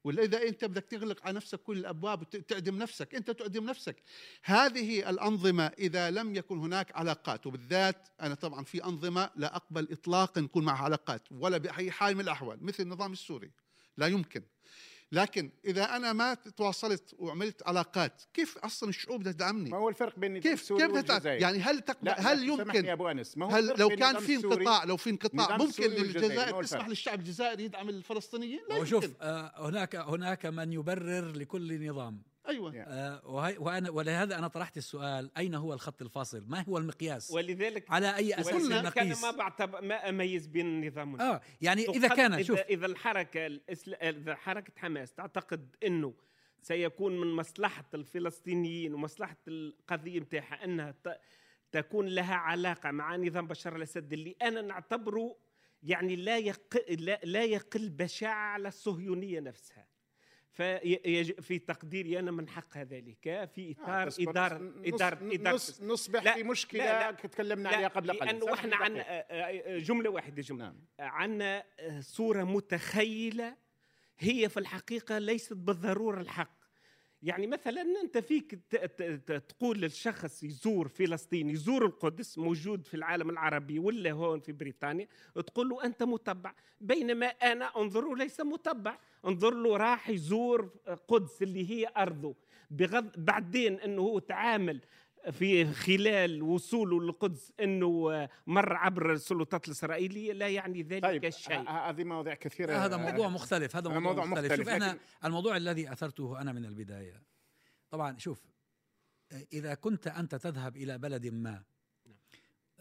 [0.06, 3.96] ولا إذا أنت بدك تغلق على نفسك كل الأبواب وتعدم نفسك أنت تعدم نفسك.
[4.42, 10.40] هذه الأنظمة إذا لم يكن هناك علاقات وبالذات أنا طبعا في أنظمة لا أقبل اطلاقا
[10.40, 13.50] يكون معها علاقات ولا بأي حال من الأحوال مثل النظام السوري.
[13.96, 14.42] لا يمكن.
[15.12, 20.18] لكن إذا أنا ما تواصلت وعملت علاقات كيف أصلا الشعوب بدها تدعمني؟ ما هو الفرق
[20.18, 23.46] بين كيف كيف بدها يعني هل تقبل لا هل سامحني يا يمكن أبو أنس ما
[23.46, 27.88] هو هل لو كان في انقطاع لو في انقطاع ممكن الجزائر تسمح؟ للشعب الجزائري يدعم
[27.88, 29.16] الفلسطينيين؟ لا وشوف يمكن.
[29.20, 32.22] آه، هناك هناك من يبرر لكل نظام.
[32.48, 32.74] أيوه.
[32.76, 37.90] آه، وهي وأنا ولهذا أنا طرحت السؤال أين هو الخط الفاصل؟ ما هو المقياس؟ ولذلك
[37.90, 41.20] على أي أساس ولذلك أنا؟ ما بعتبر ما أميز بين النظام.
[41.20, 43.94] آه يعني إذا كان شوف إذا الحركة الإسل...
[43.94, 46.14] إذا حركة حماس تعتقد أنه
[46.62, 51.20] سيكون من مصلحة الفلسطينيين ومصلحة القضية متاعها أنها ت...
[51.72, 55.36] تكون لها علاقة مع نظام بشار الأسد اللي أنا نعتبره
[55.82, 56.90] يعني لا يق...
[56.90, 59.86] لا, لا يقل بشاعة على الصهيونية نفسها
[61.40, 64.30] في تقديري أنا من حقها ذلك في اطار تصبر.
[64.30, 67.16] اداره نص- اداره اداره نص نصبح لا، في مشكلة لا، لا.
[67.16, 69.78] تكلمنا لا، عليها قبل قليل لأنه إحنا عن دقيقة.
[69.78, 71.64] جملة واحدة جملة نعم عندنا
[72.00, 73.56] صورة متخيلة
[74.18, 76.55] هي في الحقيقة ليست بالضرورة الحق
[77.22, 78.54] يعني مثلا أنت فيك
[79.48, 85.68] تقول للشخص يزور فلسطين يزور القدس موجود في العالم العربي ولا هون في بريطانيا تقول
[85.68, 86.54] له أنت متبع.
[86.80, 88.98] بينما أنا أنظره ليس متبع.
[89.26, 90.70] انظر له راح يزور
[91.08, 92.34] قدس اللي هي أرضه.
[92.70, 94.80] بغض بعدين أنه هو تعامل
[95.30, 101.56] في خلال وصوله للقدس إنه مر عبر السلطات الإسرائيلية لا يعني ذلك طيب شيء.
[101.56, 102.74] ه- هذه مواضيع كثيرة.
[102.76, 106.52] هذا موضوع مختلف هذا هذا موضوع, موضوع مختلف, مختلف، شوف إحنا الموضوع الذي أثرته أنا
[106.52, 107.22] من البداية.
[107.90, 108.46] طبعا شوف
[109.52, 111.62] إذا كنت أنت تذهب إلى بلد ما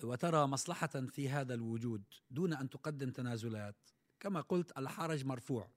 [0.03, 3.75] وترى مصلحة في هذا الوجود دون أن تقدم تنازلات
[4.19, 5.69] كما قلت الحرج مرفوع.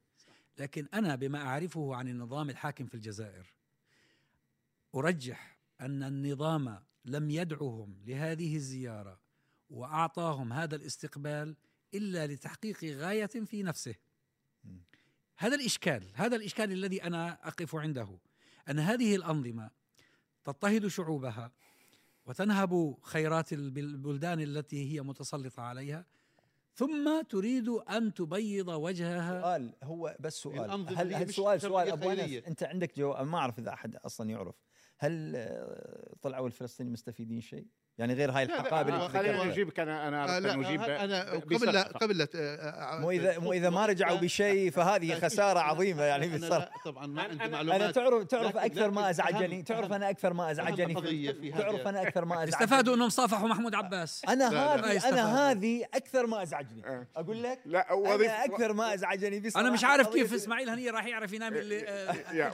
[0.59, 3.55] لكن أنا بما أعرفه عن النظام الحاكم في الجزائر
[4.95, 9.21] أرجح أن النظام لم يدعهم لهذه الزيارة
[9.71, 11.57] وأعطاهم هذا الاستقبال
[11.95, 13.95] إلا لتحقيق غاية في نفسه.
[15.37, 18.19] هذا الإشكال هذا الإشكال الذي أنا أقف عنده
[18.71, 19.71] أن هذه الأنظمة
[20.45, 21.53] تضطهد شعوبها
[22.27, 26.07] وتنهب خيرات الب- البلدان التي هي متسلطة عليها
[26.79, 32.47] ثم تريد أن تبيض وجهها سؤال هو بس سؤال هل هل سؤال سؤال أبو أنس.
[32.47, 34.55] أنت عندك جواب ما أعرف إذا أحد أصلا يعرف
[34.99, 37.67] هل آه، طلعوا الفلسطينيين مستفيدين شيء؟
[37.99, 39.45] يعني غير هاي الحقائب اللي آه، خلينا.
[39.45, 41.83] نجيبك أنا أنا آه لا آه، أنا قبل لا.
[41.83, 46.25] قبل لا آه، آه، مو اذا مو إذا ما رجعوا بشيء فهذه خسارة عظيمة يعني
[46.25, 49.93] أنا بالصرف لا طبعا ما أنا- عندي معلومات أنا تعرف تعرف أكثر ما ازعجني تعرف
[49.93, 50.95] أنا أكثر ما أزعجني
[51.53, 54.49] تعرف أنا أكثر ما أزعجني استفادوا أنهم صافحوا محمود عباس أنا.
[54.49, 55.09] هذه.
[55.09, 57.07] أنا هذه أكثر ما أزعجني آه.
[57.17, 61.07] أقول لك لا أنا أكثر ما أزعجني بصراحة أنا مش عارف كيف إسماعيل هنية راح
[61.07, 62.53] يعرف ينام اللي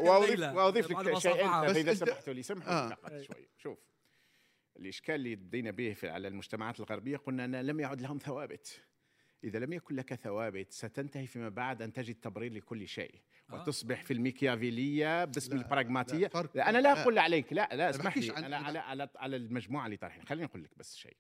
[0.55, 2.89] واضيف لك شيء إذا سمحتوا لي سمحوا آه.
[2.89, 3.94] لي فقط شوي شوف
[4.77, 8.85] الإشكال اللي بدينا به في على المجتمعات الغربية قلنا أن لم يعد لهم ثوابت
[9.45, 13.15] إذا لم يكن لك ثوابت ستنتهي فيما بعد أن تجد تبرير لكل شيء
[13.51, 13.55] آه.
[13.55, 16.49] وتصبح في الميكيافيلية باسم لا، البراغماتية لا،.
[16.55, 17.03] لا أنا لا لا.
[17.03, 20.65] أقول عليك لا لا اسمح لي أنا على على على المجموعة اللي طرحنا خليني أقول
[20.65, 21.17] لك بس شيء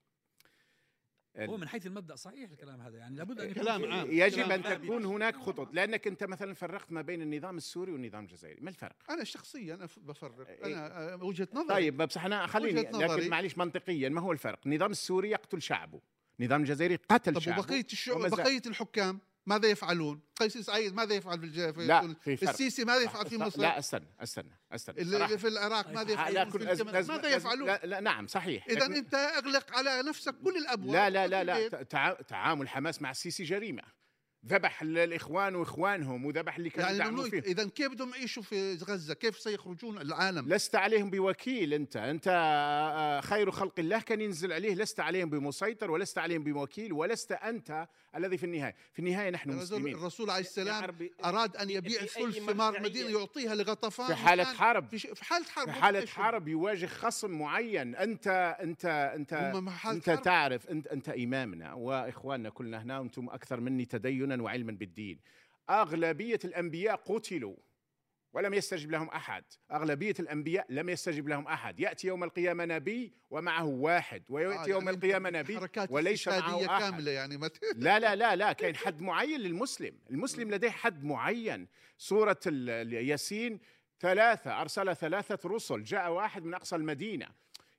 [1.38, 4.11] هو من حيث المبدأ صحيح الكلام هذا يعني لابد أن يكون كلام عام.
[4.11, 4.62] يجب أن.
[4.62, 8.97] تكون هناك خطط لأنك أنت مثلا فرقت ما بين النظام السوري والنظام الجزائري ما الفرق
[9.11, 10.66] أنا شخصيا أنا بفرق إيه.
[10.66, 12.81] أنا آه، وجهة نظري طيب بس إحنا خليني.
[12.81, 16.01] لكن معلش منطقيا ما هو الفرق النظام السوري يقتل شعبه
[16.40, 21.41] النظام الجزائري قتل طب شعبه وبقية الشعوب بقية الحكام ماذا يفعلون؟ قيس سعيد ماذا يفعل
[21.41, 21.73] في.
[21.73, 25.39] في لا في فرق السيسي ماذا يفعل في مصر؟ لا استنى استنى استنى اللي.
[25.39, 29.77] في العراق ماذا يفعلون؟ في ماذا يفعلون؟ لا, لا نعم صحيح اذا لكن- أنت أغلق
[29.77, 31.83] على نفسك كل الأبواب لا لا لا لا.
[31.83, 33.83] تع- تعامل حماس مع السيسي جريمة
[34.47, 39.15] ذبح ال- الإخوان وإخوانهم وذبح اللي كانوا يعني فيه اذا كيف بدهم يعيشوا في غزة؟
[39.15, 44.75] كيف سيخرجون العالم؟ لست عليهم بوكيل أنت أنت آه، خير خلق الله كان ينزل عليه
[44.75, 48.74] لست عليهم بمسيطر ولست عليهم بوكيل ولست أنت الذي في النهاية.
[48.92, 49.94] في النهاية نحن الرسول, مسلمين.
[49.94, 54.07] الرسول عليه يا السلام أراد أن يبيع ثلث ثمار المدينة يعطيها لغطفان.
[54.07, 54.96] في حالة وكان حرب.
[54.96, 55.70] في, حالة حرب.
[55.70, 57.96] في هم؟ حرب يواجه خصم معين.
[57.96, 59.33] انت انت انت
[59.87, 60.11] أنت.
[60.11, 60.70] تعرف.
[60.70, 61.72] انت أنت إمامنا.
[61.74, 65.20] وإخواننا كلنا هنا وأنتم أكثر مني تدينا وعلما بالدين.
[65.70, 67.57] أغلبية الأنبياء قتلوا.
[68.35, 69.44] ولم يستجب لهم أحد.
[69.73, 71.81] أغلبية الأنبياء لم يستجب لهم أحد.
[71.81, 75.59] يأتي يوم القيامة نبي ومعه واحد ويأتي آه، يوم يعني القيامة نبي
[75.90, 76.81] وليس معه أحد.
[76.83, 79.99] كاملة يعني ما لا لا لا لا كاين حد معين للمسلم.
[80.11, 81.68] المسلم لديه حد معين.
[81.99, 83.61] سورة ال- الياسين
[84.01, 87.27] ثلاثة أرسل ثلاثة رسل جاء واحد من أقصى المدينة.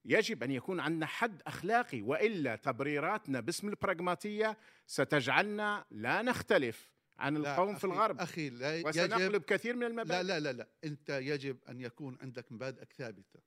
[0.05, 6.94] يجب أن يكون عندنا حد أخلاقي وإلا تبريراتنا باسم البراغماتية ستجعلنا لا نختلف.
[7.19, 8.19] عن لا، القوم في أخي- الغرب.
[8.19, 10.67] أخي لا يجب وسنقلب كثير من لا المبادئ لا لا لا.
[10.84, 13.39] أنت يجب أن يكون عندك مبادئك ثابتة.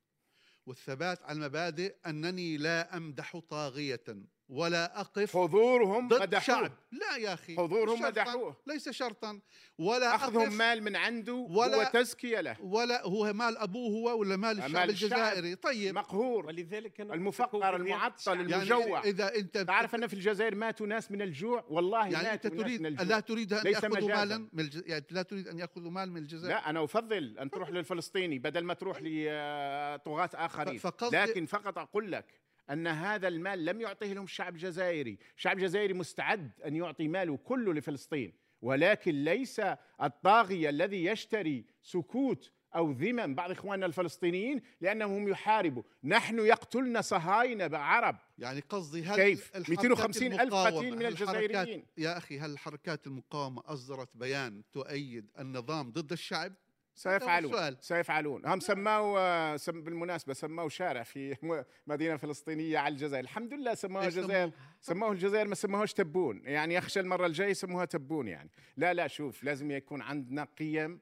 [0.67, 4.05] والثبات على المبادئ أنني لا أمدح طاغية.
[4.49, 6.41] ولا أقف حضورهم ضد مدحوه.
[6.57, 6.73] شعب.
[6.93, 8.57] لا يا أخي حضورهم مدحوه.
[8.67, 9.41] ليس شرطا.
[9.79, 12.57] ولا أخذهم أقف مال من عنده ولا- هو تزكية له.
[12.61, 15.13] ولا هو مال أبوه هو ولا مال الشعب مال الشعب.
[15.13, 15.55] الجزائري.
[15.55, 15.95] طيب.
[15.95, 16.47] مقهور.
[16.47, 18.41] ولذلك المفقر المعطل الشعب.
[18.41, 18.87] المجوع.
[18.89, 22.81] يعني إذا أنت تعرف أن في الجزائر ماتوا ناس من الجوع؟ والله يعني ناس تريد
[22.81, 24.15] من الجوع لا تريد يأخذوا مجازاً.
[24.17, 24.83] مالا من الج...
[24.87, 26.55] يعني لا تريد أن يأخذوا مال من الجزائر.
[26.55, 30.79] لا أنا أفضل أن تروح للفلسطيني بدل ما تروح لطغاة آخرين.
[30.79, 35.57] ف- فقصدي- لكن فقط أقول لك أن هذا المال لم يعطيه لهم الشعب الجزائري الشعب
[35.57, 39.63] الجزائري مستعد أن يعطي ماله كله لفلسطين ولكن ليس
[40.03, 47.79] الطاغية الذي يشتري سكوت أو ذمم بعض إخواننا الفلسطينيين لأنهم هم يحاربوا نحن يقتلنا صهاينة
[47.79, 51.85] عرب يعني قصدي هل كيف؟ الحركات 250 ألف قتيل من الجزائريين.
[51.99, 56.53] يا أخي هل الحركات المقاومة أصدرت بيان تؤيد النظام ضد الشعب؟
[56.99, 57.77] سيفعلون سؤال.
[57.81, 58.47] سيفعلون.
[58.47, 63.25] هم سماه سم بالمناسبة سماه شارع في م- مدينة فلسطينية على الجزائر.
[63.25, 66.41] الحمد لله سموها الجزائر سموه؟ الجزائر ما سموهاش تبون.
[66.45, 68.51] يعني أخشى المرة الجاية يسموها تبون يعني.
[68.77, 71.01] لا لا شوف لازم يكون عندنا قيم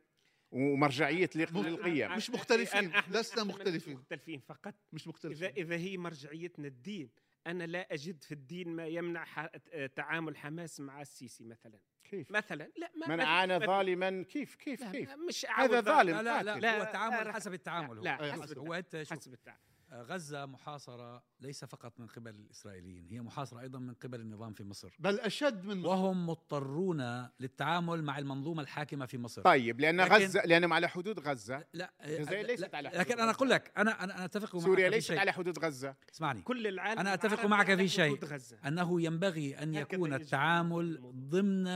[0.51, 2.17] ومرجعية لل- للقيم.
[2.17, 3.95] مش مختلفين، لسنا مختلفين.
[3.95, 4.75] مختلفين فقط.
[4.93, 5.49] مش إذا مختلفين.
[5.57, 7.09] إذا هي مرجعيتنا الدين
[7.47, 9.51] أنا لا أجد في الدين ما يمنع ح-
[9.97, 11.79] تعامل حماس مع السيسي مثلا.
[12.05, 16.17] كيف؟ مثلا لا ما من عانى ما- ظالما؟ كيف كيف لا، كيف؟ مش هذا ظالم.
[16.17, 16.59] لا لا لا.
[16.61, 19.33] لا هو لا، التعامل لا، حسب التعامل لا، هو, لا، حسب هو أنت شوف حسب
[19.33, 19.61] التعامل.
[19.93, 24.97] غزة محاصرة ليس فقط من قبل الإسرائيليين هي محاصرة أيضا من قبل النظام في مصر
[24.99, 25.89] بل أشد من مصر.
[25.89, 31.21] وهم مضطرون للتعامل مع المنظومة الحاكمة في مصر طيب لأن لكن- غزة لأنهم على حدود
[31.21, 34.65] غزة لا الجزائر لا- ليست على حدود لكن أنا أقول لك أنا أنا أتفق معك
[34.65, 35.19] سوريا في ليست شيء.
[35.19, 38.17] على حدود غزة اسمعني كل العالم أنا أتفق معك في شيء.
[38.17, 38.57] حدود غزة.
[38.67, 41.01] أنه ينبغي أن هكذا يكون التعامل.
[41.31, 41.67] ضمن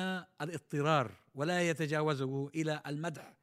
[0.40, 3.39] الاضطرار ولا يتجاوزه إلى المدح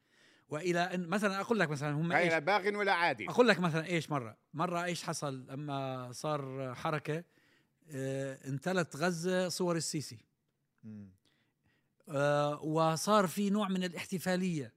[0.50, 3.86] وإلى أن مثلا أقول لك مثلا هم إيش؟ غير باغ ولا عادل أقول لك مثلا
[3.86, 7.24] إيش مرة؟ مرة إيش حصل لما صار حركة
[7.92, 10.18] آه، انتلت غزة صور السيسي.
[12.10, 14.74] آه، وصار في نوع من الاحتفالية.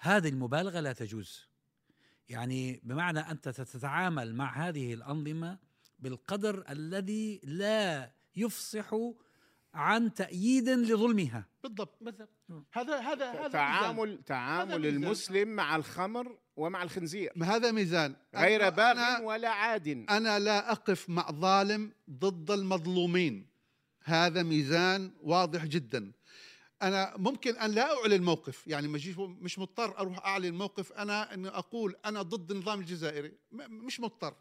[0.00, 1.48] هذه المبالغة لا تجوز.
[2.28, 5.58] يعني بمعنى أنت تتعامل مع هذه الأنظمة
[5.98, 8.94] بالقدر الذي لا يفصح
[9.74, 11.46] عن تأييد لظلمها.
[11.62, 11.98] بالضبط.
[12.00, 12.28] بالضبط.
[12.72, 14.94] هذا هذا هذا تعامل هذا تعامل ميزان.
[15.04, 17.32] المسلم مع الخمر ومع الخنزير.
[17.36, 17.54] ميزان.
[17.54, 19.88] هذا ميزان؟ غير باغ أنا- ولا عاد.
[20.10, 23.46] أنا لا أقف مع ظالم ضد المظلومين.
[24.04, 26.12] هذا ميزان واضح جدا.
[26.82, 31.46] أنا ممكن أن لا أعلن موقف يعني مش مش مضطر أروح أعلن موقف أنا أن
[31.46, 33.32] أقول أنا ضد النظام الجزائري.
[33.52, 34.34] مش مضطر.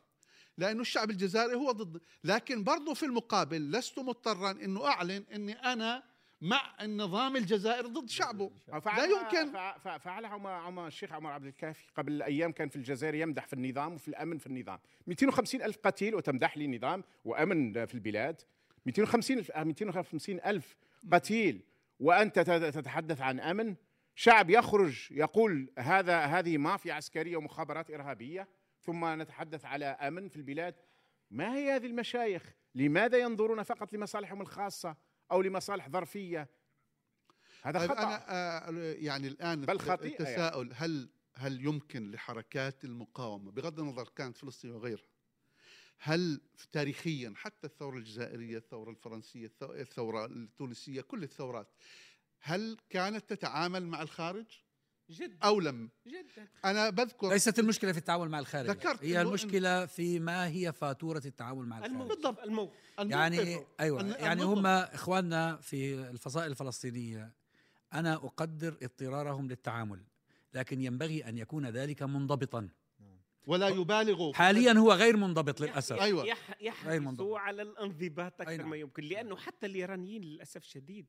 [0.57, 2.01] لأنه الشعب الجزائري هو ضد.
[2.23, 6.03] لكن برضو في المقابل لست مضطرا أنه أعلن أني أنا
[6.41, 8.51] مع النظام الجزائري ضد شعبه.
[8.67, 9.51] لا يمكن.
[9.53, 13.47] فع- فع- فعلها عمر, عمر الشيخ عمر عبد الكافي قبل أيام كان في الجزائر يمدح
[13.47, 14.79] في النظام وفي الأمن في النظام.
[15.07, 18.41] 250 ألف قتيل وتمدح لي نظام وأمن في البلاد.
[18.85, 20.75] 250 الف 250 ألف
[21.11, 21.61] قتيل.
[21.99, 23.75] وأنت تت- تتحدث عن أمن.
[24.15, 28.47] شعب يخرج يقول هذا هذه مافيا عسكرية ومخابرات إرهابية.
[28.85, 30.75] ثم نتحدث على آمن في البلاد.
[31.31, 34.95] ما هي هذه المشايخ؟ لماذا ينظرون فقط لمصالحهم الخاصة
[35.31, 36.49] أو لمصالح ظرفية؟
[37.61, 38.03] هذا طيب خطأ.
[38.03, 38.25] أنا
[38.69, 44.71] آه، يعني الآن بل خطيئة التساؤل هل هل يمكن لحركات المقاومة بغض النظر كانت فلسطين
[44.71, 45.05] وغيرها
[45.99, 46.41] هل
[46.71, 51.67] تاريخيا حتى الثورة الجزائرية الثورة الفرنسية الثو- الثورة التونسية كل الثورات
[52.39, 54.62] هل كانت تتعامل مع الخارج؟
[55.09, 55.37] جدا.
[55.43, 55.89] أو لم.
[56.07, 56.47] جدا.
[56.65, 58.69] أنا بذكر ليست المشكلة في التعامل مع الخارج.
[58.69, 62.07] ذكرت هي المشكلة في ما هي فاتورة التعامل مع الخارج.
[62.07, 62.39] بالضبط.
[62.39, 62.73] الموقف.
[62.99, 67.33] يعني أيوه يعني هم إخواننا في الفصائل الفلسطينية.
[67.93, 70.03] أنا أقدر اضطرارهم للتعامل
[70.53, 72.69] لكن ينبغي أن يكون ذلك منضبطا.
[73.47, 75.99] ولا يبالغوا حاليا هو غير منضبط للأسف.
[75.99, 76.25] أيوة.
[76.25, 77.39] يح غير يحرصوا.
[77.39, 78.69] على الانضباط أكثر نعم.
[78.69, 81.05] ما يمكن لأنه حتى الإيرانيين للأسف شديد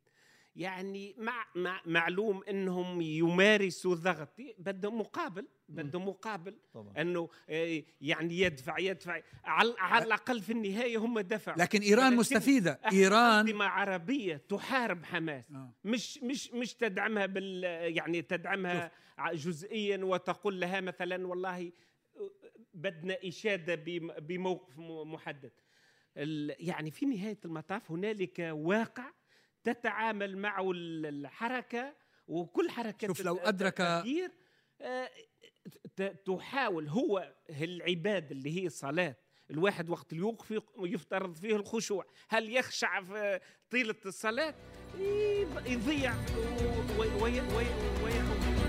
[0.57, 4.29] يعني مع, مع معلوم إنهم يمارسوا ضغط.
[4.59, 6.93] بدهم مقابل بدهم مقابل طبعا.
[7.01, 9.21] إنه آه، يعني يدفع يدفع.
[9.45, 11.59] على, على الأقل في النهاية هم دفعوا.
[11.59, 12.81] لكن إيران مستفيدة.
[12.93, 15.45] إيران أنظمة عربية تحارب حماس.
[15.55, 15.73] آه.
[15.85, 17.65] مش مش مش تدعمها بال
[17.97, 21.73] يعني تدعمها ع- جزئيا وتقول لها مثلا والله
[22.75, 25.53] بدنا إشادة بم- بموقف محدد.
[26.59, 29.11] يعني في نهاية المطاف هنالك واقع
[29.65, 31.95] تتعامل معه ال- الحركة
[32.27, 33.39] وكل حركة شوف لو
[33.99, 34.31] التغيير
[34.81, 35.11] آه،
[36.27, 39.17] تحاول هو العبادة اللي هي الصلاة
[39.51, 43.41] الواحد وقت يوقف يفترض فيه الخشوع هل يخشع في
[43.71, 44.55] طيلة الصلاة؟
[45.67, 46.15] يضيع
[46.99, 48.64] ويعود